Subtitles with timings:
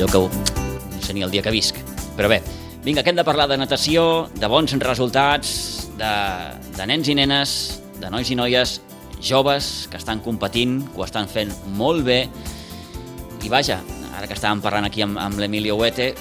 [0.00, 0.30] allò que ho...
[1.10, 1.76] el dia que visc.
[2.16, 2.40] Però bé,
[2.84, 6.12] vinga, que hem de parlar de natació, de bons resultats, de,
[6.76, 7.52] de nens i nenes,
[8.00, 8.78] de nois i noies
[9.20, 12.22] joves que estan competint, que ho estan fent molt bé.
[13.44, 13.80] I vaja,
[14.16, 16.14] ara que estàvem parlant aquí amb, amb l'Emilio Huete,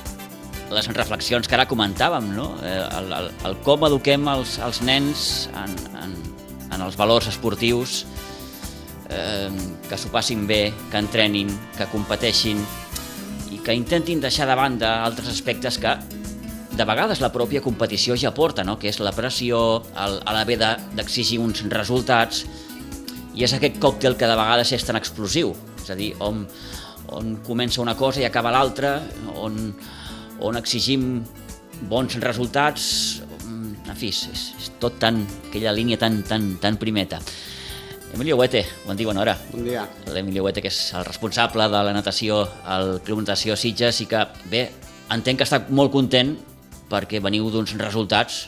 [0.73, 2.51] les reflexions que ara comentàvem, no?
[2.65, 5.23] Eh, el, el, el com eduquem els, els nens
[5.55, 6.17] en, en,
[6.67, 8.03] en els valors esportius,
[9.07, 9.47] eh,
[9.87, 12.59] que s'ho passin bé, que entrenin, que competeixin
[13.51, 15.95] i que intentin deixar de banda altres aspectes que
[16.79, 18.77] de vegades la pròpia competició ja porta, no?
[18.79, 19.59] que és la pressió,
[19.99, 20.59] el, l'haver
[20.95, 22.45] d'exigir uns resultats,
[23.35, 26.45] i és aquest còctel que de vegades és tan explosiu, és a dir, on,
[27.15, 28.97] on comença una cosa i acaba l'altra,
[29.35, 29.73] on,
[30.39, 31.23] on exigim
[31.89, 32.85] bons resultats,
[33.89, 37.19] en fi, és, és tot tan, aquella línia tan, tan, tan primeta.
[38.13, 39.37] Emilio Huete, bon dia, bona hora.
[39.51, 39.83] Bon dia.
[40.09, 44.23] L'Emilio Huete, que és el responsable de la natació al Club Natació Sitges i que,
[44.49, 44.63] bé,
[45.13, 46.33] entenc que està molt content
[46.89, 48.47] perquè veniu d'uns resultats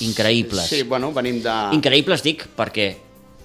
[0.00, 0.70] increïbles.
[0.72, 1.56] Sí, bueno, venim de...
[1.76, 2.94] Increïbles, dic, perquè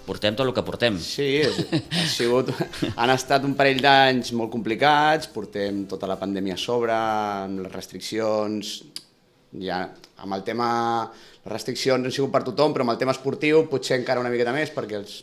[0.07, 0.97] portem tot el que portem.
[1.03, 2.49] Sí, ha sigut,
[2.95, 7.75] han estat un parell d'anys molt complicats, portem tota la pandèmia a sobre, amb les
[7.75, 8.77] restriccions,
[9.59, 9.83] ja
[10.21, 10.69] amb el tema,
[11.43, 14.53] les restriccions han sigut per tothom, però amb el tema esportiu potser encara una miqueta
[14.55, 15.15] més, perquè els,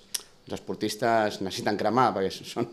[0.48, 2.70] els esportistes necessiten cremar, perquè són,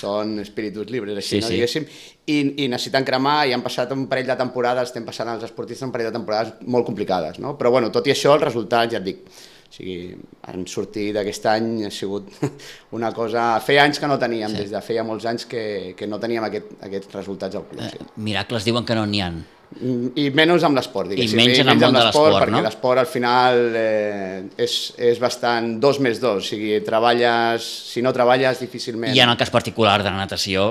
[0.00, 1.58] són espíritus llibres, així, Sí, no, sí.
[1.58, 1.90] diguéssim,
[2.26, 5.86] i, i necessiten cremar, i han passat un parell de temporades, estem passant els esportistes
[5.86, 7.56] un parell de temporades molt complicades, no?
[7.58, 9.28] però bueno, tot i això, el resultat, ja et dic,
[9.66, 10.14] o sigui,
[10.46, 12.30] han sortit aquest any, ha sigut
[12.96, 13.48] una cosa...
[13.60, 14.62] Feia anys que no teníem, sí.
[14.62, 17.82] des de feia molts anys que, que no teníem aquest, aquests resultats al club.
[17.90, 18.06] Sí.
[18.28, 19.42] Miracles diuen que no n'hi han.
[19.76, 21.36] I menys amb l'esport, diguéssim.
[21.36, 22.60] menys en el món de l'esport, perquè no?
[22.64, 24.76] l'esport al final eh, és,
[25.10, 29.12] és bastant dos més dos, o sigui, treballes, si no treballes difícilment...
[29.12, 30.70] I en el cas particular de la natació,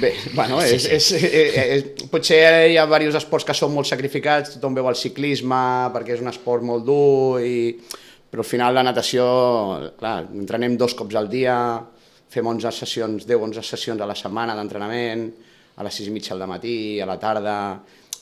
[0.00, 1.18] Bé, bueno, Sí, és, sí.
[1.18, 2.40] És, és, és, potser
[2.70, 5.60] hi ha diversos esports que són molt sacrificats, tothom veu el ciclisme
[5.92, 7.76] perquè és un esport molt dur, i...
[8.30, 9.28] però al final la natació,
[10.00, 11.60] clar, entrenem dos cops al dia,
[12.30, 15.32] fem 11 sessions, 10-11 sessions a la setmana d'entrenament,
[15.76, 17.56] a les 6 i mitja del matí, a la tarda,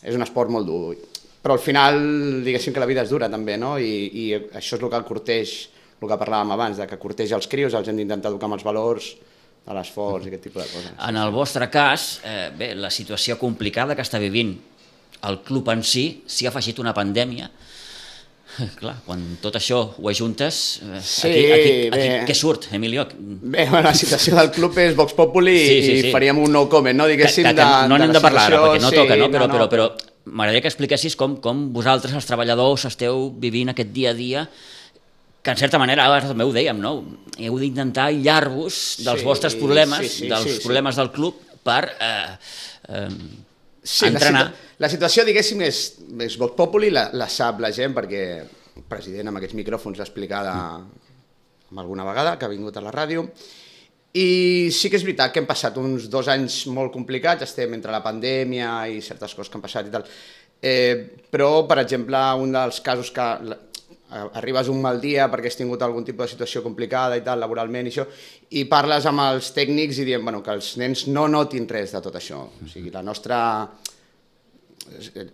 [0.03, 0.97] és un esport molt dur.
[1.43, 1.99] Però al final,
[2.45, 3.77] diguéssim que la vida és dura també, no?
[3.79, 5.57] I, i això és el que el corteix,
[5.99, 8.67] el que parlàvem abans, de que corteix els crios, els hem d'intentar educar amb els
[8.67, 9.13] valors
[9.69, 10.93] de l'esforç i aquest tipus de coses.
[11.09, 14.57] en el vostre cas, eh, bé, la situació complicada que està vivint
[15.29, 17.51] el club en si, s'hi ha afegit una pandèmia,
[18.81, 22.25] Clar, quan tot això ho ajuntes, eh, Sí, aquí, aquí, aquí, bé.
[22.29, 23.07] què surt, Emilio?
[23.19, 26.09] Bé, bueno, la situació del club és Vox Populi Sí, sí, sí.
[26.09, 27.07] i faríem un no comment, no?
[27.11, 29.31] Diguéssim, que, que de, no n'hem de, de parlar ara, perquè no sí, toca, no?
[29.31, 29.89] Però, no, però, però
[30.29, 34.49] m'agradaria que expliquessis com, com vosaltres, els treballadors, esteu vivint aquest dia a dia
[35.43, 36.97] que en certa manera, ara també ho dèiem, no?
[37.39, 40.65] heu d'intentar aïllar-vos dels Sí, vostres problemes, sí, sí, dels sí, sí.
[40.67, 42.35] problemes del club per eh,
[42.91, 43.07] eh,
[43.89, 44.43] Sí, la, entrenar.
[44.49, 45.79] situa la situació, diguéssim, és,
[46.27, 50.05] és Vox Populi, la, la sap la gent, perquè el president amb aquests micròfons l'ha
[50.07, 50.53] explicada
[51.71, 53.25] amb alguna vegada, que ha vingut a la ràdio,
[54.19, 57.93] i sí que és veritat que hem passat uns dos anys molt complicats, estem entre
[57.93, 60.07] la pandèmia i certes coses que han passat i tal,
[60.63, 60.95] eh,
[61.31, 63.59] però, per exemple, un dels casos que la-
[64.11, 67.89] arribes un mal dia perquè has tingut algun tipus de situació complicada i tal, laboralment
[67.89, 68.07] i això,
[68.57, 72.01] i parles amb els tècnics i diem bueno, que els nens no notin res de
[72.05, 72.41] tot això.
[72.49, 73.41] O sigui, la nostra,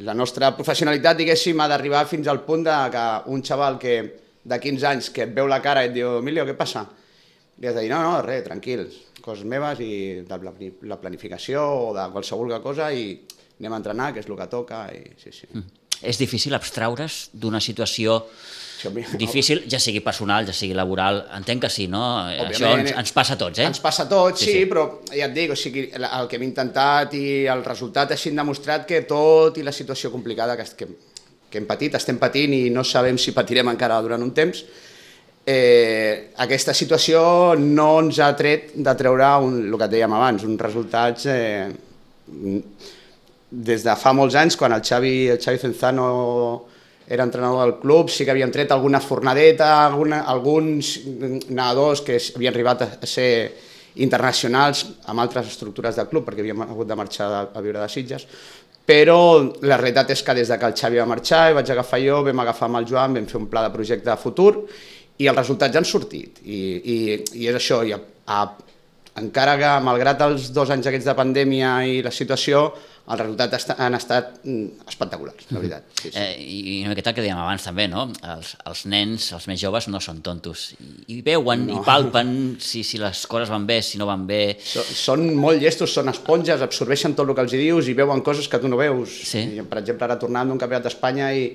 [0.01, 3.95] la nostra professionalitat, diguéssim, ha d'arribar fins al punt de que un xaval que
[4.45, 6.85] de 15 anys que et veu la cara i et diu Emilio, què passa?
[7.63, 9.93] Li has de dir, no, no, res, tranquils, coses meves i
[10.27, 10.53] de la,
[10.91, 13.15] la planificació o de qualsevol cosa i
[13.61, 15.47] anem a entrenar, que és el que toca i sí, sí.
[15.53, 15.84] Mm.
[16.05, 18.21] És difícil abstraure's d'una situació
[18.85, 22.03] Això, difícil, ja sigui personal, ja sigui laboral, entenc que sí, no?
[22.29, 23.69] Eh, Això Òbviament, ens, ens passa a tots, eh?
[23.71, 24.69] Ens passa a tots, Sí, sí, sí.
[24.69, 28.85] però ja et dic, o sigui, el que hem intentat i el resultat així demostrat
[28.89, 30.89] que tot i la situació complicada que, que,
[31.49, 34.65] que hem patit, estem patint i no sabem si patirem encara durant un temps,
[35.47, 40.45] eh, aquesta situació no ens ha tret de treure un, el que et dèiem abans,
[40.45, 41.71] uns resultats eh,
[43.55, 46.09] des de fa molts anys, quan el Xavi, el Xavi Cenzano
[47.07, 52.55] era entrenador del club, sí que havíem tret alguna fornadeta, alguna, alguns nedadors que havien
[52.55, 53.29] arribat a ser
[54.03, 57.89] internacionals amb altres estructures del club, perquè havíem hagut de marxar a, a viure de
[57.93, 58.27] Sitges,
[58.85, 59.19] però
[59.65, 62.19] la realitat és que des de que el Xavi va marxar i vaig agafar jo,
[62.27, 64.53] vam agafar amb el Joan, vam fer un pla de projecte de futur
[65.21, 66.43] i els resultats ja han sortit.
[66.45, 66.97] I, i,
[67.41, 68.43] i és això, i a, a,
[69.23, 72.67] encara que, malgrat els dos anys aquests de pandèmia i la situació,
[73.05, 75.89] els resultats han estat mm, espectaculars, la veritat.
[76.01, 76.17] Sí, sí.
[76.17, 78.07] Eh, I una miqueta el que dèiem abans també, no?
[78.33, 80.71] Els, els nens, els més joves, no són tontos.
[80.79, 81.77] I, i veuen no.
[81.77, 82.33] i palpen
[82.65, 84.43] si, si les coses van bé, si no van bé.
[84.65, 88.49] Són molt llestos, són esponges, absorbeixen tot el que els hi dius i veuen coses
[88.49, 89.19] que tu no veus.
[89.29, 89.45] Sí.
[89.59, 91.51] I, per exemple, ara tornant d'un campionat d'Espanya i,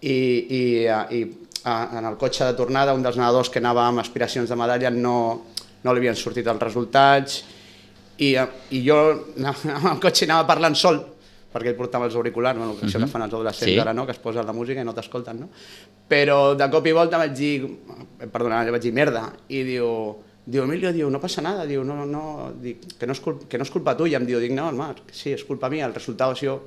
[0.00, 1.26] i, i, i, i
[1.66, 5.18] en el cotxe de tornada un dels nedadors que anava amb aspiracions de medalla no,
[5.84, 7.42] no li havien sortit els resultats
[8.18, 8.34] i,
[8.70, 8.96] i jo
[9.50, 11.02] amb el cotxe anava parlant sol
[11.56, 13.06] perquè ell portava els auriculars, bueno, això uh -huh.
[13.06, 13.78] que fan els adolescents Sí.
[13.78, 14.04] ara, no?
[14.04, 15.48] que es posen la música i no t'escolten, no?
[16.08, 17.66] Però de cop i volta vaig dir,
[18.30, 22.04] perdona, jo vaig dir merda, i diu, diu, Emilio, diu, no passa nada, diu, no,
[22.04, 24.68] no, dic, que, no és culpa, que no és culpa tuya, em diu, dic, no,
[24.68, 26.60] home, sí, és culpa mia, el resultat ha sido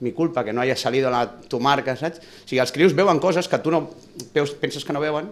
[0.00, 2.18] mi culpa, que no haya salido la tu marca, saps?
[2.18, 3.90] O sigui, els crios veuen coses que tu no
[4.34, 5.30] veus, penses que no veuen,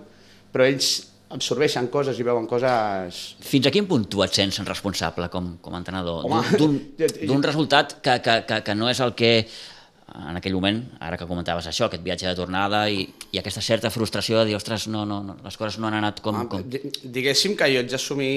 [0.52, 5.28] però ells absorbeixen coses i veuen coses Fins a quin punt tu et sents responsable
[5.32, 6.26] com, com a entrenador?
[6.60, 9.32] D'un resultat que, que, que, que no és el que
[10.14, 13.00] en aquell moment, ara que comentaves això, aquest viatge de tornada i,
[13.32, 16.20] i aquesta certa frustració de dir, ostres, no, no, no, les coses no han anat
[16.22, 16.36] com...
[16.38, 16.62] Ah, com...
[16.70, 16.82] di-
[17.16, 18.28] Diguéssim que jo haig d'assumir,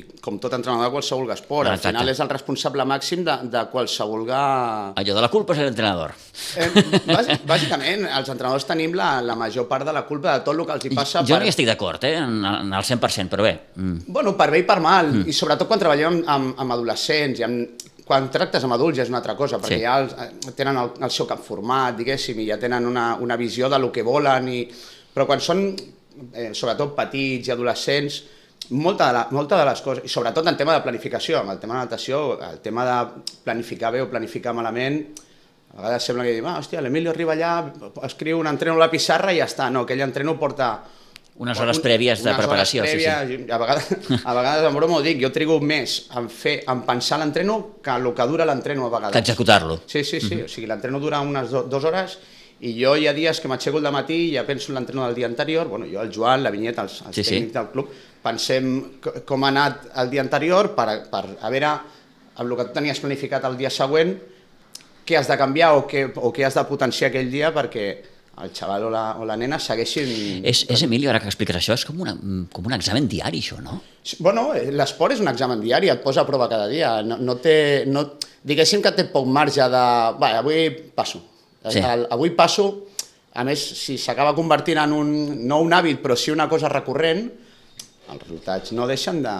[0.00, 3.62] i com tot entrenador de qualsevol esport, al final és el responsable màxim de, de
[3.70, 4.24] qualsevol...
[4.26, 6.16] ga- Allò de la culpa és l'entrenador.
[6.56, 6.70] Eh,
[7.12, 10.64] bàs- bàsicament, els entrenadors tenim la, la major part de la culpa de tot el
[10.66, 13.46] que els hi passa Jo no hi estic d'acord, eh, en, en el 100%, però
[13.46, 13.54] bé.
[13.76, 14.08] Mm.
[14.08, 15.28] Bueno, per bé i per mal, mm.
[15.28, 19.04] i sobretot quan treballem amb, amb, amb adolescents i amb, quan tractes amb adults ja
[19.06, 19.82] és una altra cosa, perquè Sí.
[19.84, 23.36] ja els, eh, tenen el, el seu cap format, diguéssim, i ja tenen una, una
[23.36, 24.62] visió de lo que volen, i...
[25.14, 25.66] però quan són
[26.32, 28.22] eh, sobretot petits i adolescents,
[28.70, 31.58] molta de, la, molta de les coses, i sobretot en tema de planificació, amb el
[31.58, 32.96] tema de natació, el tema de
[33.44, 35.02] planificar bé o planificar malament,
[35.72, 37.52] a vegades sembla que diu, ah, hòstia, l'Emilio arriba allà,
[38.04, 39.70] escriu un entreno a la pissarra i ja està.
[39.72, 40.74] No, aquell entreno porta
[41.40, 43.86] Unes hores prèvies de unes preparació, hores sí, prèvies, A vegades,
[44.28, 47.90] a vegades en broma ho dic, jo trigo més en, fer, en pensar l'entreno que
[47.90, 49.14] el que dura l'entreno a vegades.
[49.16, 49.80] Que executar-lo.
[49.86, 52.18] Sí, sí, sí, o sigui, l'entreno dura unes do, dues hores
[52.62, 55.16] i jo hi ha dies que m'aixeco al matí i ja penso en l'entreno del
[55.16, 57.34] dia anterior, bueno, jo, el Joan, la Vinyeta, els, els Sí, sí.
[57.40, 57.88] tècnics del club,
[58.22, 58.68] pensem
[59.02, 62.76] co- com ha anat el dia anterior per, per a veure amb el que tu
[62.76, 64.12] tenies planificat el dia següent
[65.08, 67.88] què has de canviar o què, o què has de potenciar aquell dia perquè
[68.40, 70.40] el xaval o la, o la nena segueixin...
[70.48, 72.14] És, és, Emilio, ara que expliques això, és com, una,
[72.52, 73.76] com un examen diari, això, no?
[74.24, 76.94] Bueno, eh, l'esport és un examen diari, et posa a prova cada dia.
[77.06, 78.06] No, no té, no,
[78.48, 79.84] diguéssim que té poc marge de...
[80.22, 81.20] Va, avui passo.
[81.68, 81.82] Sí.
[81.84, 82.70] El, avui passo,
[83.36, 85.12] a més, si s'acaba convertint en un,
[85.46, 87.22] no un hàbit, però sí una cosa recurrent,
[88.08, 89.36] els resultats no deixen de...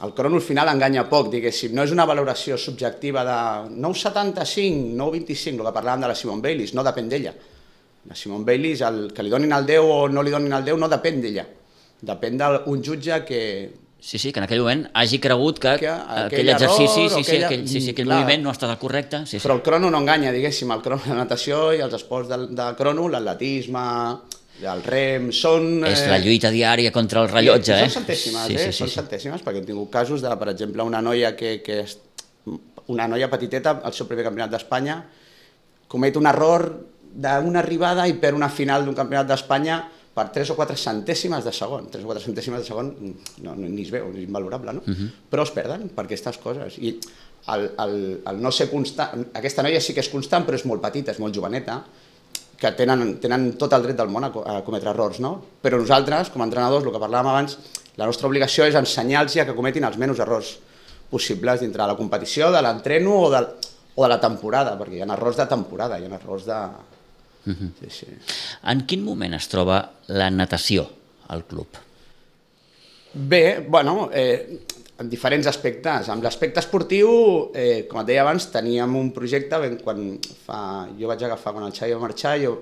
[0.00, 1.74] El crono al final enganya poc, diguéssim.
[1.76, 3.38] No és una valoració subjectiva de
[3.84, 7.34] 9,75, 9,25, el que parlàvem de la Simone Bayliss, no depèn d'ella.
[8.08, 10.78] La Simone Bayliss, el, que li donin el 10 o no li donin el 10
[10.80, 11.44] no depèn d'ella.
[12.00, 13.40] Depèn d'un jutge que,
[14.00, 17.24] Sí, sí, que en aquell moment hagi cregut que, Que aquell, aquell exercici, error sí,
[17.24, 18.20] sí, aquella- aquell, sí, sí, aquell Clar.
[18.22, 19.18] moviment no ha estat el correcte.
[19.26, 19.46] Sí, sí.
[19.46, 22.68] Però el crono no enganya, diguéssim, el crono, la natació i els esports de, de
[22.78, 23.82] crono, l'atletisme,
[24.64, 25.84] el rem, són...
[25.88, 27.92] És la lluita diària contra el rellotge, són eh?
[27.98, 28.64] centèsimes, sí, eh?
[28.64, 28.94] sí, sí, són sí.
[29.02, 31.98] centèsimes, perquè hem tingut casos de, per exemple, una noia que, que és,
[32.88, 35.02] una noia petiteta, al seu primer campionat d'Espanya,
[35.92, 36.66] comet un error
[37.14, 39.80] d'una arribada i per una final d'un campionat d'Espanya
[40.14, 41.88] per 3 o 4 centèsimes de segon.
[41.90, 42.92] 3 o 4 centèsimes de segon
[43.42, 44.84] no, no, ni es veu, és invalorable, no?
[45.30, 46.78] Però es perden per aquestes coses.
[46.78, 46.96] I
[47.54, 49.26] el, el, el no ser constant...
[49.34, 51.80] Aquesta noia sí que és constant, però és molt petita, és molt joveneta,
[52.60, 55.32] que tenen, tenen tot el dret del món a, a cometre errors, no?
[55.62, 57.56] Però nosaltres, com a entrenadors, el que parlàvem abans,
[57.96, 60.58] la nostra obligació és ensenyar-los a que cometin els menys errors
[61.10, 63.40] possibles dintre de la competició, de l'entreno o, de,
[63.96, 66.60] o de la temporada, perquè hi ha errors de temporada, hi ha errors de...
[67.44, 68.06] Sí, sí.
[68.68, 69.80] En quin moment es troba
[70.12, 70.84] la natació
[71.28, 71.78] al club?
[73.12, 74.60] Bé, bueno, eh,
[75.00, 76.10] en diferents aspectes.
[76.12, 81.08] Amb l'aspecte esportiu, eh, com et deia abans, teníem un projecte, ben, quan fa, jo
[81.08, 82.60] vaig agafar quan el Xavi va marxar, jo,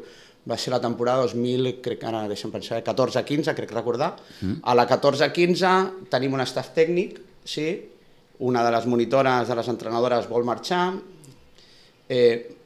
[0.48, 4.16] va ser la temporada 2000, crec que ara deixa'm pensar, 14-15, crec recordar.
[4.40, 4.60] Mm.
[4.62, 7.68] A la 14-15 tenim un staff tècnic, sí,
[8.38, 10.94] una de les monitores de les entrenadores vol marxar,
[12.08, 12.57] eh,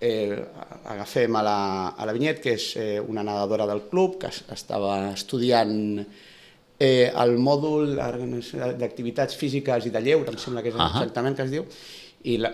[0.00, 0.38] eh,
[0.86, 1.58] agafem a la,
[1.90, 6.04] a la Vinyet, que és eh, una nedadora del club, que es- estava estudiant
[6.78, 7.96] eh, el mòdul
[8.78, 10.90] d'activitats físiques i de lleure, em sembla que és Ahà.
[11.02, 11.66] exactament que es diu,
[12.30, 12.52] i la,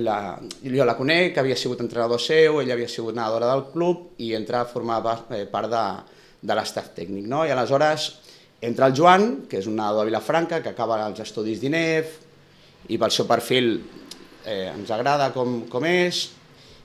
[0.00, 0.18] la,
[0.64, 4.62] jo la conec, havia sigut entrenador seu, ella havia sigut nedadora del club i entra
[4.62, 5.00] a formar
[5.32, 5.84] eh, part de,
[6.42, 7.26] de l'estaf tècnic.
[7.28, 7.44] No?
[7.48, 8.10] I aleshores
[8.60, 12.16] entra el Joan, que és un nedador de Vilafranca, que acaba els estudis d'INEF,
[12.88, 13.74] i pel seu perfil
[14.46, 16.26] eh, ens agrada com, com és,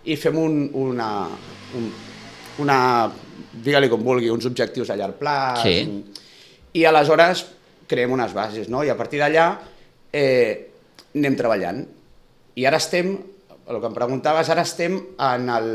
[0.05, 1.09] i fem un, una,
[1.77, 1.89] un,
[2.63, 2.77] una
[3.63, 5.81] digue-li com vulgui, uns objectius a llarg pla, Sí.
[5.87, 6.03] un-
[6.73, 7.45] i aleshores
[7.87, 8.83] creem unes bases, no?
[8.83, 9.47] I a partir d'allà
[10.11, 10.69] eh,
[11.15, 11.83] anem treballant.
[12.55, 13.11] I ara estem,
[13.69, 15.69] el que em preguntaves, ara estem en el,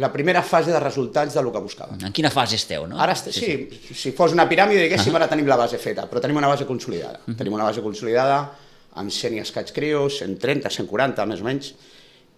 [0.00, 1.96] la primera fase de resultats del que buscava.
[2.00, 2.98] En quina fase esteu, no?
[3.00, 6.36] Ara, sí, sí, si fos una piràmide, diguéssim, ara tenim la base feta, però tenim
[6.40, 7.20] una base consolidada.
[7.36, 8.40] Tenim una base consolidada
[9.00, 11.74] amb 100 i escaig crios, 130, 140, més o menys,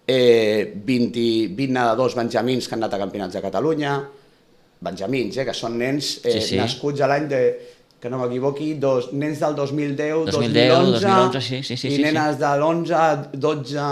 [0.07, 3.93] eh, 20, 20 nedadors benjamins que han anat a campionats de Catalunya,
[4.83, 6.59] benjamins, eh, que són nens eh, Sí, sí.
[6.59, 7.43] nascuts a l'any de
[8.03, 12.01] que no m'equivoqui, dos, nens del 2010, 2010, 2011, 2011, sí, sí, sí, i sí,
[12.03, 13.85] nenes de l'11, 12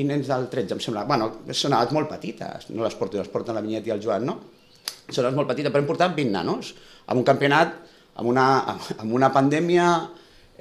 [0.00, 1.04] i nens del 13, em sembla.
[1.06, 4.26] Bueno, són edats molt petites, no les porto, les porten la Vinyet i el Joan,
[4.26, 4.34] no?
[5.06, 6.72] Són edats molt petites, però hem portat 20 nanos
[7.06, 7.78] amb un campionat,
[8.18, 8.48] amb una,
[8.98, 9.86] amb una pandèmia,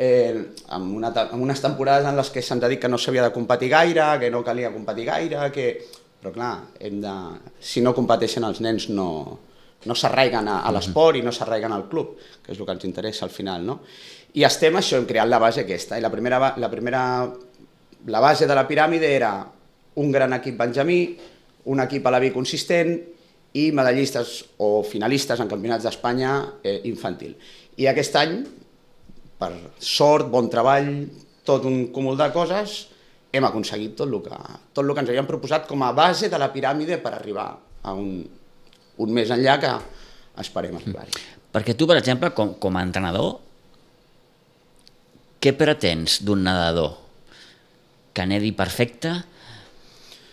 [0.02, 0.34] eh,
[0.74, 3.34] amb, una, amb unes temporades en les que se'ns ha dit que no s'havia de
[3.36, 5.68] competir gaire, que no calia competir gaire, que...
[6.22, 7.14] però clar, hem de...
[7.60, 9.08] si no competeixen els nens no,
[9.86, 12.86] no s'arraiguen a, a l'esport i no s'arraiguen al club, que és el que ens
[12.90, 13.80] interessa al final, no?
[14.38, 17.02] I estem això, hem creat la base aquesta, i la primera, la primera
[18.08, 19.34] la base de la piràmide era
[20.02, 21.02] un gran equip benjamí,
[21.66, 22.96] un equip a la B consistent
[23.54, 27.36] i medallistes o finalistes en campionats d'Espanya eh, infantil.
[27.78, 28.40] I aquest any,
[29.42, 30.92] per sort, bon treball,
[31.48, 32.78] tot un cúmul de coses,
[33.34, 34.38] hem aconseguit tot el que,
[34.76, 37.48] tot el que ens havíem proposat com a base de la piràmide per arribar
[37.82, 38.20] a un,
[39.02, 39.72] un més enllà que
[40.44, 41.24] esperem arribar-hi.
[41.52, 43.40] Perquè tu, per exemple, com, com a entrenador,
[45.42, 46.94] què pretens d'un nedador?
[48.14, 49.16] Que nedi perfecte?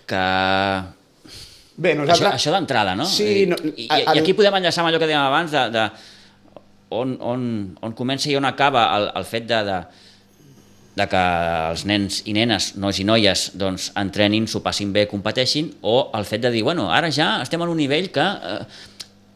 [0.08, 0.22] Que...
[1.78, 2.34] Bé, Això, nosaltres...
[2.34, 3.06] això d'entrada, no?
[3.06, 5.84] Sí, no, I, i, I aquí podem enllaçar amb allò que dèiem abans de, de
[6.90, 7.48] on, on,
[7.82, 9.78] on comença i on acaba el, el fet de, de,
[10.98, 11.24] de que
[11.70, 16.28] els nens i nenes, nois i noies, doncs, entrenin, s'ho passin bé, competeixin, o el
[16.28, 18.62] fet de dir, bueno, ara ja estem en un nivell que eh,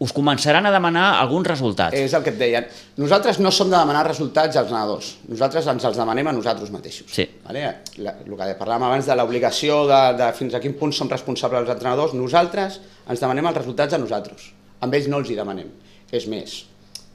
[0.02, 1.94] us començaran a demanar alguns resultats.
[1.94, 2.64] És el que et deia.
[2.98, 5.12] Nosaltres no som de demanar resultats als nedadors.
[5.30, 7.06] Nosaltres ens els demanem a nosaltres mateixos.
[7.14, 7.28] Sí.
[7.44, 7.68] Vale?
[8.02, 11.62] La, el que parlàvem abans de l'obligació de, de fins a quin punt som responsables
[11.62, 14.50] els entrenadors, nosaltres ens demanem els resultats a nosaltres.
[14.82, 15.70] Amb ells no els hi demanem.
[16.12, 16.64] És més,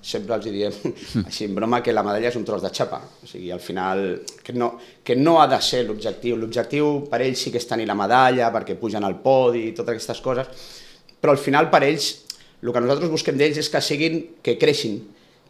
[0.08, 0.76] sempre els diem
[1.28, 3.02] així en broma que la medalla és un tros de xapa.
[3.24, 4.06] O sigui, al final,
[4.44, 4.74] que no,
[5.04, 6.38] que no ha de ser l'objectiu.
[6.40, 9.98] L'objectiu per ells sí que és tenir la medalla, perquè pugen al podi i totes
[9.98, 10.72] aquestes coses,
[11.20, 12.14] però al final per ells
[12.62, 15.02] el que nosaltres busquem d'ells és que siguin, que creixin,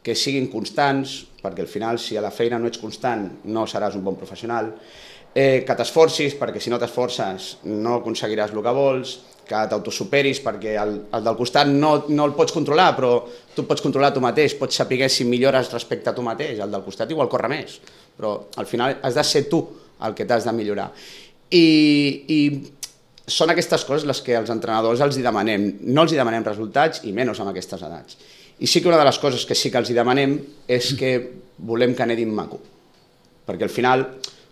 [0.03, 3.95] que siguin constants, perquè al final si a la feina no ets constant no seràs
[3.95, 4.73] un bon professional,
[5.33, 10.75] eh, que t'esforcis, perquè si no t'esforces no aconseguiràs el que vols, que t'autosuperis, perquè
[10.81, 13.11] el, el del costat no, no el pots controlar, però
[13.55, 16.83] tu pots controlar tu mateix, pots saber si millores respecte a tu mateix, el del
[16.85, 17.79] costat igual corre més,
[18.17, 19.63] però al final has de ser tu
[20.03, 20.91] el que t'has de millorar.
[21.49, 21.65] I,
[22.27, 22.39] i
[23.27, 25.67] són aquestes coses les que els entrenadors els hi demanem.
[25.91, 28.17] No els hi demanem resultats i menys amb aquestes edats.
[28.59, 30.37] I sí que una de les coses que sí que els hi demanem
[30.67, 31.11] és que
[31.57, 32.59] volem que nedin maco.
[33.47, 34.07] Perquè al final,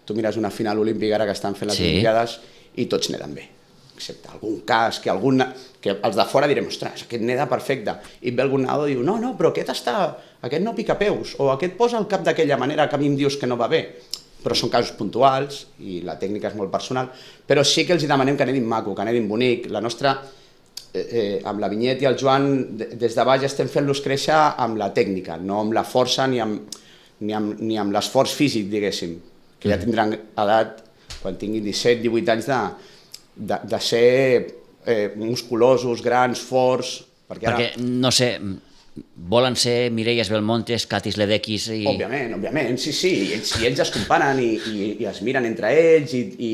[0.05, 1.87] tu mires una final olímpica ara que estan fent les Sí.
[1.87, 2.39] Olimpiades
[2.75, 3.54] i tots neden bé.
[3.95, 5.39] Excepte algun cas, que, algun,
[5.81, 7.93] que els de fora direm, ostres, aquest neda perfecte.
[8.27, 9.95] I ve algun nadador i diu, no, no, però aquest, està,
[10.43, 13.15] aquest no pica peus, o aquest posa el cap d'aquella manera que a mi em
[13.15, 13.85] dius que no va bé
[14.45, 17.07] però són casos puntuals i la tècnica és molt personal,
[17.49, 19.71] però sí que els hi demanem que nedin maco, que nedin bonic.
[19.73, 20.11] La nostra,
[20.93, 24.35] eh, eh, amb la Vinyet i el Joan, de- des de baix estem fent-los créixer
[24.37, 26.61] amb la tècnica, no amb la força ni amb,
[27.21, 29.15] ni amb, ni amb l'esforç físic, diguéssim,
[29.59, 30.83] que ja tindran edat,
[31.23, 32.59] quan tinguin 17, 18 anys, de,
[33.35, 37.57] de, de ser eh, musculosos, grans, forts, perquè ara...
[37.59, 38.33] Perquè, no sé,
[39.27, 41.81] volen ser Mireias Belmontes, Catis Ledequis i...
[41.89, 45.47] Òbviament, òbviament, sí, sí, i ells, i ells es comparen i, i, i es miren
[45.49, 46.53] entre ells i, i,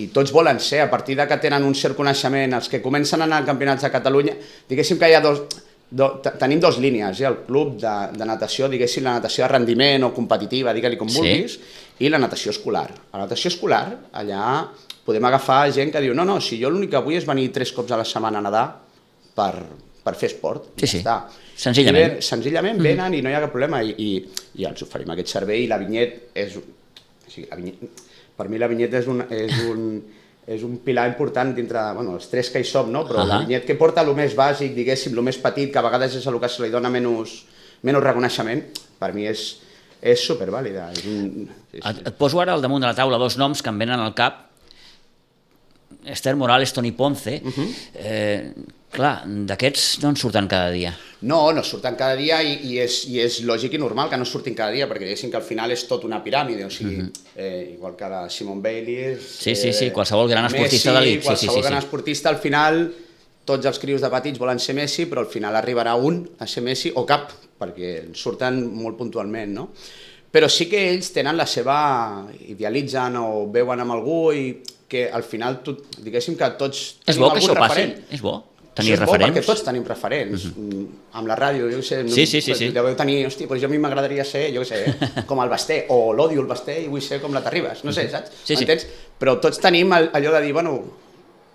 [0.00, 3.20] i tots volen ser, a partir de que tenen un cert coneixement, els que comencen
[3.20, 4.36] a anar a campionats de Catalunya,
[4.70, 5.42] diguéssim que hi ha dos,
[5.90, 7.26] do, te- tenim dos línies, eh?
[7.28, 11.18] el club de, de natació, diguéssim, la natació de rendiment o competitiva, digue-li com Sí.
[11.18, 11.58] vulguis,
[12.00, 12.86] i la natació escolar.
[13.10, 13.84] A la natació escolar,
[14.16, 14.46] allà
[15.10, 17.74] podem agafar gent que diu no, no, si jo l'únic que vull és venir tres
[17.76, 18.66] cops a la setmana a nedar
[19.34, 19.54] per,
[20.04, 20.70] per fer esport.
[20.76, 21.00] Sí, i sí.
[21.00, 21.46] Ja està.
[21.60, 22.14] Senzillament.
[22.14, 24.10] Ven, senzillament venen i no hi ha cap problema i, i,
[24.62, 26.56] i els oferim aquest servei i la vinyet és...
[26.56, 28.06] O sigui, la vinyet,
[28.38, 29.82] per mi la vinyet és un, és un,
[30.50, 33.04] és un pilar important dintre de, bueno, els tres que hi som, no?
[33.06, 33.32] però uh -huh.
[33.34, 36.26] la vinyet que porta el més bàsic, diguéssim, el més petit, que a vegades és
[36.26, 37.44] el que se li dona menys,
[37.82, 38.62] menys reconeixement,
[38.98, 39.60] per mi és,
[40.00, 40.90] és supervàlida.
[40.92, 43.68] És un, és, Et, et poso ara al damunt de la taula dos noms que
[43.68, 44.49] em venen al cap.
[46.04, 47.40] Esther Morales, Toni Ponce.
[47.44, 47.74] Uh -huh.
[47.94, 48.52] eh,
[48.90, 50.92] clar, d'aquests no en surten cada dia.
[51.22, 54.24] No, no surten cada dia i, i, és, i és lògic i normal que no
[54.24, 57.04] surtin cada dia, perquè diguéssim que al final és tot una piràmide, o sigui,
[57.36, 59.16] eh, igual que la Simone Bailey...
[59.20, 61.84] Sí, sí, sí, qualsevol gran esportista d'elit, sí, sí, qualsevol sí, gran sí.
[61.84, 62.92] esportista al final
[63.44, 66.62] tots els crios de petits volen ser Messi, però al final arribarà un a ser
[66.62, 69.70] Messi o cap, perquè en surten molt puntualment, no?
[70.30, 71.78] Però sí que ells tenen la seva...
[72.52, 74.44] idealitzen o veuen amb algú i
[74.90, 77.82] que al final, tu, diguéssim que tots És bo que això passi?
[77.84, 78.06] referent.
[78.10, 78.36] És bo?
[78.74, 79.36] Tenir bo referents?
[79.36, 80.44] perquè tots tenim referents.
[80.46, 80.86] Uh -huh.
[81.18, 82.70] Amb la ràdio, jo sé, Sí, sí, sí, sí.
[82.70, 84.84] deveu tenir, hosti, doncs jo a mi m'agradaria ser, jo sé,
[85.28, 88.08] com el Basté, o l'odio el Basté i vull ser com la Terribas, no sé,
[88.08, 88.30] saps?
[88.44, 88.62] Sí, sí.
[88.62, 88.86] Entens?
[89.18, 90.82] Però tots tenim allò de dir, bueno,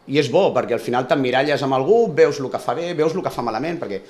[0.08, 3.14] i és bo, perquè al final t'emmiralles amb algú, veus el que fa bé, veus
[3.16, 4.02] el que fa malament, perquè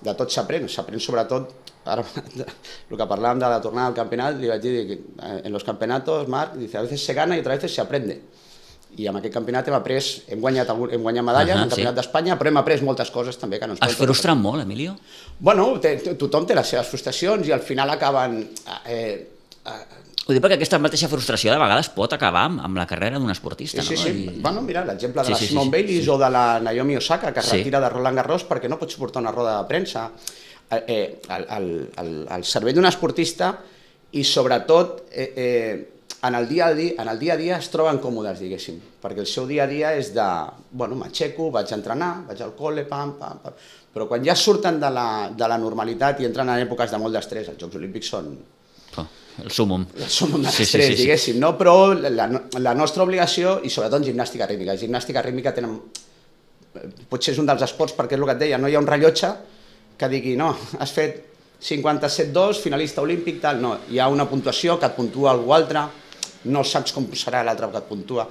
[0.00, 1.50] de tot s'aprèn, s'aprèn sobretot,
[1.84, 2.04] ara,
[2.90, 5.64] el que parlàvem de la tornada al campionat, li vaig dir que eh, en los
[5.64, 8.20] campeonatos, Marc, dice, a veces se gana i otras veces se aprende.
[8.96, 10.00] I amb aquest campionat hem après,
[10.32, 11.70] hem guanyat, hem guanyat medalles uh -huh, sí.
[11.70, 14.62] Campionat d'Espanya, però hem après moltes coses també que no ens Es poden frustren molt,
[14.62, 14.96] Emilio?
[15.38, 18.48] Bueno, té- tothom té les seves frustracions i al final acaben...
[18.86, 19.28] Eh,
[19.66, 23.16] eh, Ho dic perquè aquesta mateixa frustració de vegades pot acabar amb, amb la carrera
[23.16, 24.14] d'un esportista, sí, sí, no?
[24.14, 24.24] sí.
[24.36, 24.40] I...
[24.44, 26.10] Bueno, mira, l'exemple de Sí, la sí, sí, Simone sí, Bayliss sí.
[26.12, 27.56] o de la Naomi Osaka, que es Sí.
[27.56, 30.10] retira de Roland Garros perquè no pot suportar una roda de premsa.
[30.70, 31.70] Eh, eh, el, el,
[32.02, 33.54] el, el cervell d'un esportista
[34.12, 35.88] i sobretot eh, eh,
[36.20, 39.24] en, el dia a dia, en el dia a dia es troben còmodes, diguéssim, perquè
[39.24, 40.26] el seu dia a dia és de,
[40.76, 43.56] bueno, m'aixeco, vaig a entrenar, vaig al col·le, pam, pam, pam,
[43.96, 47.16] però quan ja surten de la, de la normalitat i entren en èpoques de molt
[47.16, 48.28] d'estrès, els Jocs Olímpics són,
[48.98, 49.04] Oh,
[49.44, 49.86] el súmum.
[50.08, 51.02] som un Sí, sí, estrès, sí, sí.
[51.02, 51.56] diguéssim, no?
[51.58, 52.28] però la,
[52.58, 55.78] la nostra obligació, i sobretot en gimnàstica rítmica, en gimnàstica rítmica tenen,
[57.08, 58.90] potser és un dels esports, perquè és el que et deia, no hi ha un
[58.90, 59.32] rellotge
[59.98, 60.50] que digui, no,
[60.82, 61.24] has fet
[61.62, 65.86] 57-2, finalista olímpic, tal, no, hi ha una puntuació que et puntua algú altre,
[66.48, 68.28] no saps com serà l'altre que et puntua.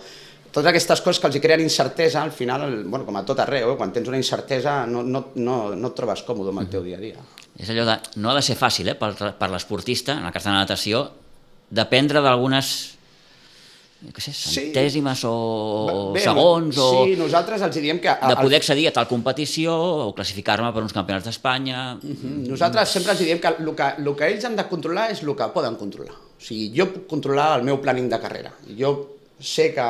[0.51, 3.39] Totes aquestes coses que els hi creen incertesa, al final, el- bueno, com a tot
[3.43, 3.77] arreu, eh?
[3.77, 6.97] quan tens una incertesa no, no, no, no et trobes còmode amb el teu dia
[6.97, 7.21] a dia.
[7.57, 7.97] És allò de...
[8.21, 11.03] No ha de ser fàcil, eh, per, per l'esportista, en el cas de la natació,
[11.69, 12.93] dependre d'algunes
[14.13, 18.11] què sé, centèsimes o, o Bé, segons o Sí, nosaltres els diem que...
[18.13, 21.97] de al- poder accedir a tal competició o classificar-me per uns campionats d'Espanya...
[22.45, 25.33] Nosaltres sempre els diem que el que, el que ells han de controlar és el
[25.35, 26.13] que poden controlar.
[26.13, 28.53] O sigui, jo puc controlar el meu planning de carrera.
[28.77, 28.93] Jo
[29.41, 29.87] sé que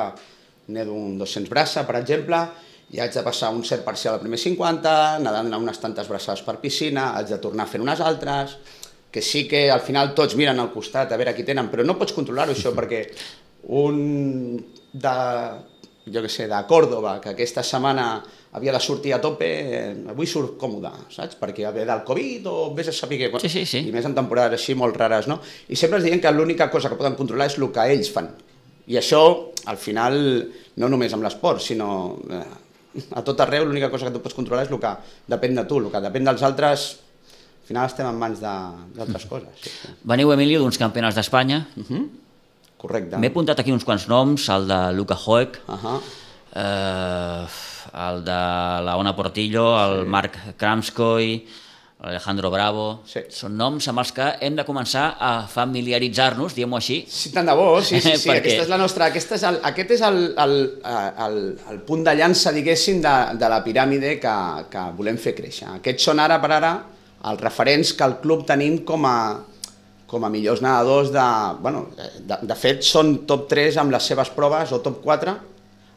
[0.67, 2.39] n'he d'un 200 braça, per exemple,
[2.91, 6.43] i haig de passar un cert parcial al primer 50, nedant a unes tantes braçades
[6.45, 8.57] per piscina, haig de tornar fent unes altres,
[9.11, 11.97] que sí que al final tots miren al costat a veure qui tenen, però no
[11.99, 13.03] pots controlar-ho això perquè
[13.75, 14.57] un
[14.93, 15.15] de,
[16.07, 18.07] jo què sé, de Còrdoba, que aquesta setmana
[18.57, 21.35] havia de sortir a tope, eh, avui surt còmode, saps?
[21.39, 23.31] Perquè ve del Covid o vés a saber què...
[23.43, 23.83] Sí, sí, sí.
[23.89, 25.41] I més en temporades així molt rares, no?
[25.67, 28.31] I sempre els diem que l'única cosa que poden controlar és el que ells fan.
[28.87, 29.21] I això,
[29.67, 30.15] al final,
[30.77, 34.63] no només amb l'esport, sinó eh, a tot arreu, l'única cosa que tu pots controlar
[34.65, 34.93] és el que
[35.27, 36.85] depèn de tu, el que depèn dels altres,
[37.63, 39.49] al final estem en mans de- d'altres coses.
[39.61, 39.91] Sí, sí.
[40.07, 41.65] Veniu, Emilio, d'uns campionats d'Espanya.
[42.77, 43.17] Correcte.
[43.17, 45.99] M'he apuntat aquí uns quants noms, el de Luca Hoek, Uh -huh.
[46.55, 47.45] eh,
[48.07, 48.39] el de
[48.87, 50.09] la Ona Portillo, el sí.
[50.09, 51.45] Marc Kramskoy,
[52.03, 52.83] l'Alejandro Bravo...
[53.09, 53.23] Sí.
[53.33, 56.99] Són noms amb els que hem de començar a familiaritzar-nos, diguem-ho així.
[57.09, 58.29] Sí, tant de bo, sí, sí, sí.
[58.29, 60.55] Perquè- Aquesta és la nostra, aquesta és el, aquest és el, el,
[61.25, 61.39] el,
[61.73, 64.35] el punt de llança, diguéssim, de, de la piràmide que,
[64.69, 65.71] que volem fer créixer.
[65.79, 66.73] Aquests són ara per ara
[67.27, 69.17] els referents que el club tenim com a,
[70.07, 71.25] com a millors nedadors de...
[71.65, 75.33] Bueno, de, de fet, són top 3 amb les seves proves, o top 4.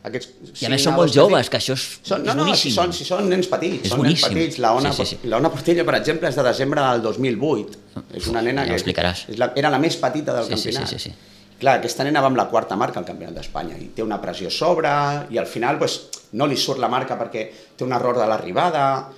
[0.02, 0.30] Aquests,
[0.62, 2.70] I a més són molt joves, que això és, són, no, és no, boníssim.
[2.70, 4.32] si són, si són nens petits, És són nens boníssim.
[4.38, 4.58] petits.
[4.64, 5.28] La Ona, Sí, sí, sí.
[5.28, 7.78] la Ona Portillo, per exemple, és de desembre del 2008.
[8.16, 10.88] És una nena Ja que és la, era la més petita del Sí, sí, campionat.
[10.88, 11.16] sí, sí, sí.
[11.60, 14.48] Clar, aquesta nena va amb la quarta marca al Campionat d'Espanya i té una pressió
[14.48, 14.88] a sobre
[15.28, 15.98] i al final pues,
[16.32, 17.42] no li surt la marca perquè
[17.76, 19.10] té un error de l'arribada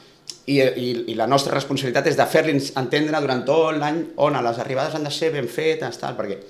[0.50, 4.58] i, i, i la nostra responsabilitat és de fer-li entendre durant tot l'any on les
[4.58, 6.40] arribades han de ser ben fetes, tal, perquè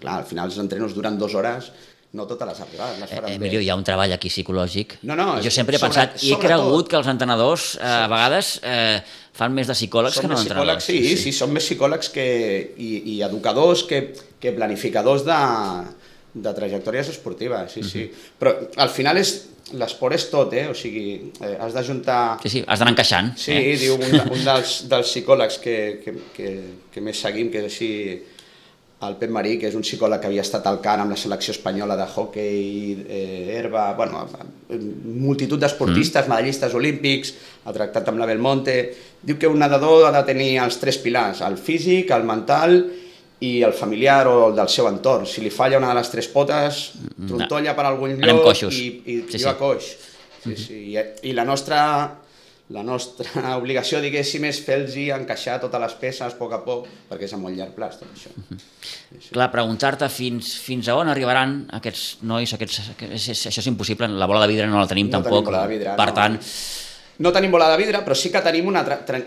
[0.00, 1.68] clar, al final els entrenos duren dues hores,
[2.12, 3.64] no totes les arribades les Eh, faran Emilio, bé.
[3.64, 4.96] hi ha un treball aquí psicològic.
[5.06, 8.08] No, no, jo sempre he sobre- pensat, i he cregut que els entrenadors eh, a
[8.10, 9.00] vegades eh,
[9.32, 10.84] fan més de psicòlegs Són que no d'entrenadors.
[10.84, 12.26] sí, sí, sí, són més psicòlegs que,
[12.76, 14.02] i, i educadors que,
[14.40, 15.38] que planificadors de,
[16.34, 18.08] de trajectòries esportives, sí, sí.
[18.38, 19.32] Però al final és
[19.78, 20.66] l'esport és tot, eh?
[20.66, 22.40] O sigui, eh, has d'ajuntar...
[22.42, 23.32] Sí, sí, has d'anar encaixant.
[23.38, 23.76] Sí, eh?
[23.78, 26.50] diu un, un dels, dels psicòlegs que, que, que,
[26.90, 27.90] que més seguim, que és així
[29.06, 31.54] el Pep Marí, que és un psicòleg que havia estat al CAN amb la selecció
[31.54, 34.26] espanyola de hockey, eh, herba, bueno,
[34.68, 36.30] multitud d'esportistes, mm.
[36.30, 37.32] medallistes olímpics,
[37.64, 38.76] ha tractat amb la Belmonte,
[39.24, 42.76] diu que un nedador ha de tenir els tres pilars, el físic, el mental
[43.40, 45.24] i el familiar o el del seu entorn.
[45.24, 46.82] Si li falla una de les tres potes,
[47.16, 49.60] trontolla per algun lloc i, i Sí, sí, va sí.
[49.62, 49.92] coix.
[50.44, 50.80] Sí, sí.
[50.92, 51.80] I, I la nostra
[52.70, 57.26] la nostra obligació, diguéssim, és fer-los encaixar totes les peces a poc a poc, perquè
[57.26, 58.30] és a molt llarg plaç, tot això.
[59.10, 59.32] Sí.
[59.32, 64.08] Clar, preguntar-te fins, fins a on arribaran aquests nois, aquests, és, és, això és impossible,
[64.08, 66.16] la bola de vidre no la tenim No tenim tampoc, bola de vidre, per no.
[66.20, 66.38] tant,
[67.20, 68.80] No tenim bola de vidre, però sí que tenim, una,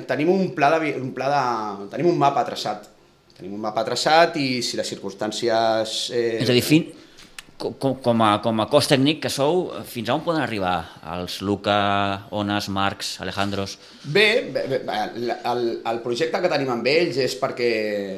[0.10, 2.88] tenim un pla de, un pla de, tenim un mapa traçat.
[3.38, 5.93] Tenim un mapa traçat i si les circumstàncies...
[6.10, 6.88] Eh, és a dir, fin,
[7.80, 10.73] com, com, a, com a cos tècnic que sou, fins a on poden arribar
[11.13, 11.76] els Luca,
[12.36, 13.78] Ones, Marcs, Alejandros?
[14.04, 17.69] Bé, bé, bé el, el, projecte que tenim amb ells és perquè...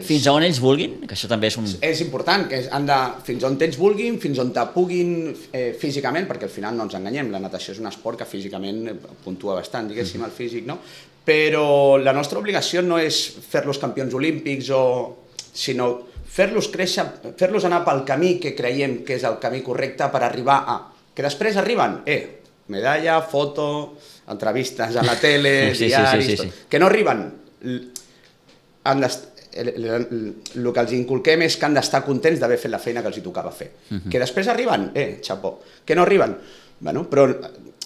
[0.08, 1.70] Fins a on ells vulguin, que això també és un...
[1.86, 5.14] És important, que han de, fins on tens vulguin, fins on te puguin
[5.52, 8.82] eh, físicament, perquè al final no ens enganyem, la natació és un esport que físicament
[8.94, 10.80] eh, puntua bastant, diguéssim, el físic, no?
[11.26, 14.84] Però la nostra obligació no és fer-los campions olímpics, o,
[15.56, 17.06] sinó fer-los créixer,
[17.40, 20.80] fer-los anar pel camí que creiem que és el camí correcte per arribar a...
[21.16, 23.96] Que després arriben, eh, medalla, foto,
[24.28, 26.26] entrevistes a la tele, Sí, sí, sí, diaris...
[26.26, 26.50] sí, sí.
[26.50, 26.66] tot.
[26.70, 27.24] Que no arriben
[28.86, 29.04] han
[29.56, 33.10] el, el, que els inculquem és que han d'estar contents d'haver fet la feina que
[33.10, 33.70] els hi tocava fer.
[34.12, 35.56] Que després arriben, eh, xapó.
[35.86, 36.36] Que no arriben,
[36.84, 37.30] bueno, però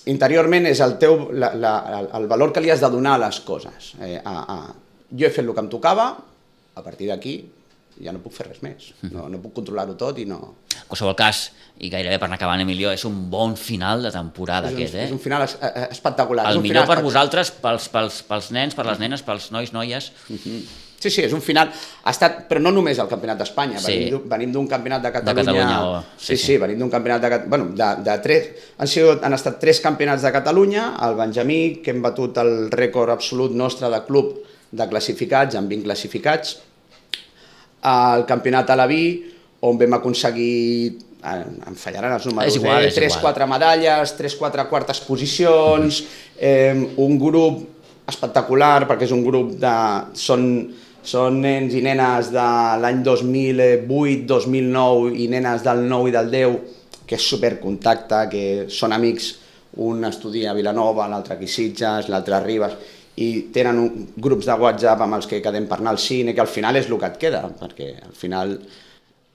[0.09, 1.73] interiorment és el teu, la, la,
[2.17, 3.93] el valor que li has de donar a les coses.
[4.01, 4.57] Eh, a, a,
[5.13, 6.09] jo he fet el que em tocava,
[6.73, 7.38] a partir d'aquí
[7.99, 8.89] ja no puc fer res més.
[9.12, 10.39] No, no puc controlar-ho tot i no...
[10.79, 11.49] En qualsevol cas,
[11.83, 14.95] i gairebé per anar acabant, Emilio, és un bon final de temporada És un, aquest,
[14.95, 15.05] eh?
[15.09, 16.45] és un final es, eh, espectacular.
[16.49, 19.51] El és un millor final per vosaltres, pels, pels, pels nens, per les nenes, pels
[19.55, 20.12] nois, noies.
[20.99, 21.69] Sí, sí, és un final.
[22.03, 24.09] Ha estat, però no només el Campionat d'Espanya, Sí.
[24.25, 25.43] venim, d'un- campionat de Catalunya...
[25.45, 26.57] Catalunya, oh, sí, sí, sí, sí.
[26.59, 27.49] venim d'un campionat de Catalunya...
[27.49, 31.91] Bueno, de, de tres, han, sigut, han estat tres campionats de Catalunya, el Benjamí, que
[31.95, 36.57] hem batut el rècord absolut nostre de club de classificats, amb 20 classificats,
[37.83, 39.03] el campionat Alaví,
[39.61, 42.87] on vam aconseguir em fallaran els números, És igual, eh?
[42.87, 46.03] és 3-4 medalles, 3-4 quartes posicions,
[46.39, 47.65] eh, un grup
[48.07, 49.73] espectacular, perquè és un grup de...
[50.15, 50.45] Són,
[51.09, 52.45] són nens i nenes de
[52.79, 56.57] l'any 2008, 2009 i nenes del 9 i del 10,
[57.07, 59.33] que és supercontacte, que són amics,
[59.79, 62.75] un estudia a Vilanova, l'altre aquí a Sitges, l'altre a Ribes,
[63.19, 66.41] i tenen un, grups de WhatsApp amb els que quedem per anar al cine, que
[66.43, 68.58] al final és el que et queda, perquè al final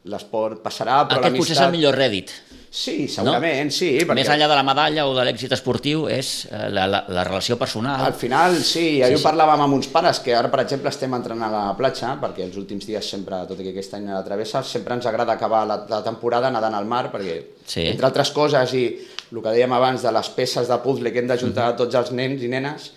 [0.05, 2.33] l'esport passarà, però Aquest potser és el millor rèdit.
[2.75, 3.93] Sí, segurament, sí.
[4.03, 4.17] Perquè...
[4.19, 7.55] Més enllà de la medalla o de l'èxit esportiu és eh, la, la, la relació
[7.57, 8.03] personal.
[8.09, 11.15] Al final, sí, ahir Sí, sí, parlàvem amb uns pares, que ara, per exemple, estem
[11.17, 14.19] entrant a la platja, perquè els últims dies sempre, tot i que aquest any a
[14.19, 17.87] la travessa, sempre ens agrada acabar la, la temporada nedant al mar, perquè, Sí.
[17.95, 18.85] entre altres coses, i
[19.31, 21.73] el que dèiem abans de les peces de puzzle que hem d'ajuntar Mhm.
[21.73, 22.91] a tots els nens i nenes,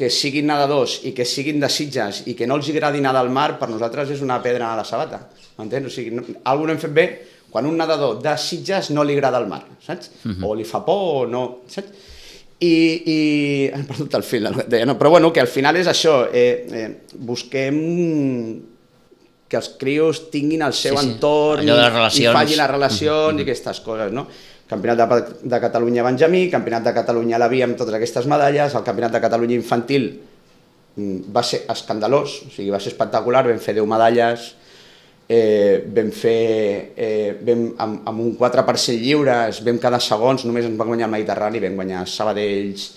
[0.00, 3.32] que siguin nedadors i que siguin de Sitges i que no els agradi nedar al
[3.34, 5.26] mar, per nosaltres és una pedra a la sabata,
[5.58, 5.90] m'entens?
[5.90, 7.06] O sigui, no, alguna hem fet bé
[7.50, 10.12] quan un nedador de Sitges no li agrada el mar, saps?
[10.46, 12.08] O li fa por o no, saps?
[12.60, 12.72] I,
[13.08, 13.20] i
[13.72, 14.98] he perdut el fil, deia, no?
[15.00, 17.78] però bueno, que al final és això, eh, eh, busquem
[19.50, 21.08] que els crios tinguin el seu Sí, sí.
[21.14, 24.28] entorn Allò de les i, facin les relacions i aquestes coses, no?
[24.70, 28.74] Campionat de, de Catalunya Benjamí, Campionat de Catalunya a la via amb totes aquestes medalles,
[28.78, 30.04] el Campionat de Catalunya infantil
[30.96, 34.46] mm, va ser escandalós, o sigui, va ser espectacular, vam fer 10 medalles,
[35.30, 40.46] eh, vam fer, eh, vam, amb, amb un 4 per 100 lliures, vam quedar segons,
[40.46, 42.88] només ens va guanyar el Mediterrani, vam guanyar Sabadells,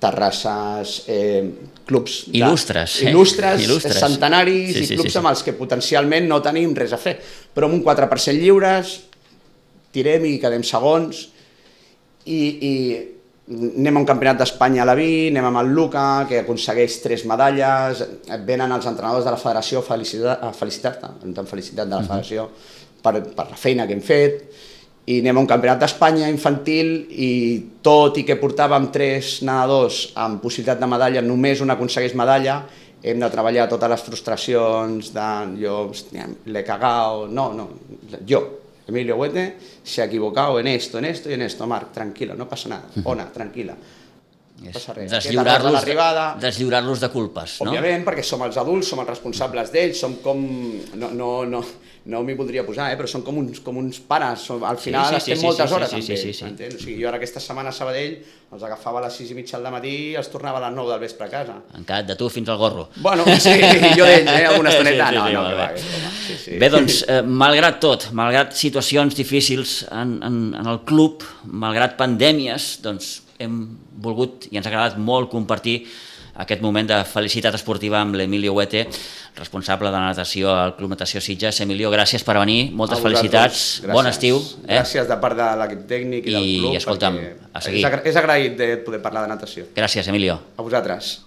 [0.00, 1.44] Terrasses, eh,
[1.86, 2.24] clubs...
[2.32, 3.10] de- Il·lustres, eh?
[3.12, 3.98] Il·lustres, Il·lustres.
[4.00, 5.18] centenaris Sí, i sí, clubs sí, sí.
[5.20, 7.18] amb els que potencialment no tenim res a fer.
[7.54, 8.94] Però amb un 4 per 100 lliures,
[9.92, 11.28] tirem i quedem segons,
[12.26, 12.72] i, i
[13.50, 17.24] anem a un campionat d'Espanya a la Vi, anem amb el Luca, que aconsegueix tres
[17.26, 18.04] medalles,
[18.46, 22.06] venen els entrenadors de la federació a felicitar- a felicitar-te, ens han felicitat de la
[22.06, 22.48] federació
[23.02, 24.44] per, per la feina que hem fet,
[25.10, 27.32] i anem a un campionat d'Espanya infantil i
[27.82, 32.60] tot i que portàvem tres nedadors amb possibilitat de medalla, només un aconsegueix medalla,
[33.02, 35.90] hem de treballar totes les frustracions de jo,
[36.46, 37.68] l'he cagado, no, no,
[38.28, 38.44] jo,
[38.90, 42.48] Emilio Huete, se ha equivocado en esto, en esto y en esto, Marc, tranquilo, no
[42.48, 43.74] passa nada, Ona, tranquila.
[44.60, 45.10] No És res.
[45.10, 47.70] Deslliurar-los de, l'arribada, deslliurar-los de culpes, no?
[47.70, 50.42] Òbviament, perquè som els adults, som els responsables d'ells, som com...
[51.00, 51.62] No, no, no,
[52.10, 52.96] no m'hi voldria posar, eh?
[52.96, 54.44] però són com uns, com uns pares.
[54.48, 56.22] Som, al final sí, sí, estem sí, moltes sí, sí, hores sí, amb sí, ells.
[56.22, 56.44] sí, sí.
[56.46, 56.76] m'entens?
[56.76, 58.16] O sigui, jo ara aquesta setmana a Sabadell
[58.50, 60.92] els agafava a les 6 i mitja del matí i els tornava a les 9
[60.94, 61.56] del vespre a casa.
[61.78, 62.88] Encat de tu fins al gorro.
[63.04, 63.56] Bueno, sí,
[63.98, 64.44] jo d'ells, eh?
[64.50, 65.08] alguna estoneta.
[65.08, 65.70] Sí, sí, no, sí, no, va, va.
[65.72, 66.12] broma.
[66.26, 66.60] sí, sí.
[66.60, 72.72] Bé, doncs, eh, malgrat tot, malgrat situacions difícils en, en, en el club, malgrat pandèmies,
[72.84, 73.60] doncs hem
[74.04, 75.80] volgut i ens ha agradat molt compartir
[76.40, 78.84] aquest moment de felicitat esportiva amb l'Emilio Huete,
[79.36, 81.60] responsable de la natació al Club Natació Sitges.
[81.64, 83.94] Emilio, gràcies per venir, moltes felicitats, gràcies.
[83.96, 84.42] bon estiu.
[84.66, 84.76] Eh?
[84.78, 86.76] Gràcies de part de l'equip tècnic i, del I, club.
[86.80, 87.88] escolta'm, perquè a seguir.
[88.12, 89.66] És agraït de poder parlar de natació.
[89.76, 90.38] Gràcies, Emilio.
[90.56, 91.18] A vosaltres.